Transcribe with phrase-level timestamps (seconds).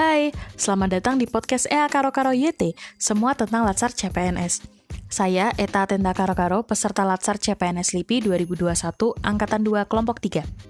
[0.00, 4.64] Hai, selamat datang di podcast EA Karo Karo YT, semua tentang Latsar CPNS.
[5.12, 8.80] Saya Eta Tenda Karo Karo, peserta Latsar CPNS LIPI 2021,
[9.20, 10.69] Angkatan 2, Kelompok 3.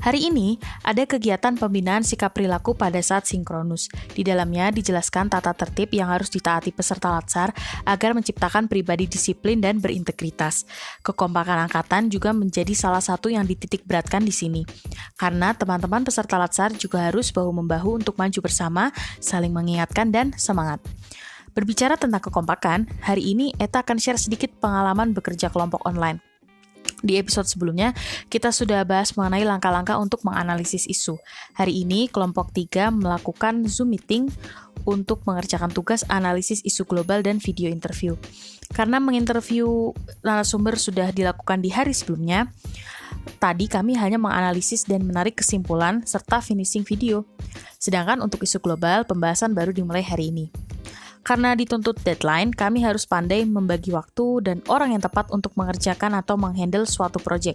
[0.00, 3.92] Hari ini ada kegiatan pembinaan sikap perilaku pada saat sinkronus.
[4.16, 7.52] Di dalamnya dijelaskan tata tertib yang harus ditaati peserta latsar
[7.84, 10.64] agar menciptakan pribadi disiplin dan berintegritas.
[11.04, 14.64] Kekompakan angkatan juga menjadi salah satu yang dititik beratkan di sini.
[15.20, 18.88] Karena teman-teman peserta latsar juga harus bahu-membahu untuk maju bersama,
[19.20, 20.80] saling mengingatkan dan semangat.
[21.52, 26.29] Berbicara tentang kekompakan, hari ini Eta akan share sedikit pengalaman bekerja kelompok online.
[27.00, 27.96] Di episode sebelumnya,
[28.28, 31.16] kita sudah bahas mengenai langkah-langkah untuk menganalisis isu.
[31.56, 34.28] Hari ini, kelompok 3 melakukan Zoom meeting
[34.84, 38.16] untuk mengerjakan tugas analisis isu global dan video interview.
[38.70, 42.52] Karena menginterview narasumber sudah dilakukan di hari sebelumnya,
[43.42, 47.26] tadi kami hanya menganalisis dan menarik kesimpulan serta finishing video.
[47.80, 50.69] Sedangkan untuk isu global, pembahasan baru dimulai hari ini.
[51.30, 56.34] Karena dituntut deadline, kami harus pandai membagi waktu dan orang yang tepat untuk mengerjakan atau
[56.34, 57.54] menghandle suatu proyek.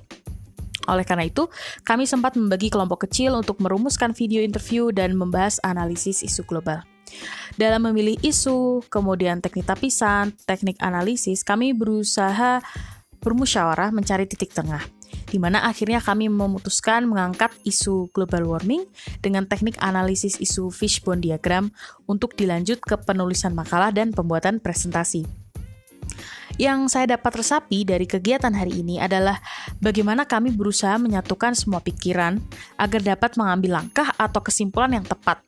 [0.87, 1.51] Oleh karena itu,
[1.83, 6.87] kami sempat membagi kelompok kecil untuk merumuskan video interview dan membahas analisis isu global.
[7.59, 12.63] Dalam memilih isu, kemudian teknik tapisan, teknik analisis, kami berusaha
[13.19, 14.87] bermusyawarah mencari titik tengah
[15.29, 18.85] di mana akhirnya kami memutuskan mengangkat isu global warming
[19.21, 21.73] dengan teknik analisis isu fishbone diagram
[22.05, 25.45] untuk dilanjut ke penulisan makalah dan pembuatan presentasi.
[26.55, 29.43] Yang saya dapat resapi dari kegiatan hari ini adalah
[29.83, 32.39] bagaimana kami berusaha menyatukan semua pikiran
[32.79, 35.43] agar dapat mengambil langkah atau kesimpulan yang tepat.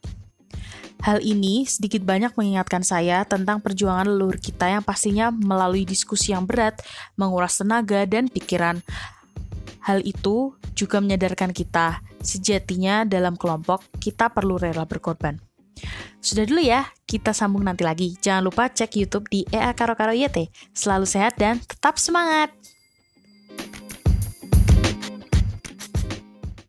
[0.98, 6.44] Hal ini sedikit banyak mengingatkan saya tentang perjuangan leluhur kita yang pastinya melalui diskusi yang
[6.44, 6.81] berat,
[7.14, 8.81] menguras tenaga dan pikiran,
[9.88, 15.39] Hal itu juga menyadarkan kita, sejatinya dalam kelompok kita perlu rela berkorban.
[16.19, 18.20] Sudah dulu ya, kita sambung nanti lagi.
[18.20, 20.52] Jangan lupa cek YouTube di EA Karo Karo YT.
[20.76, 22.52] Selalu sehat dan tetap semangat!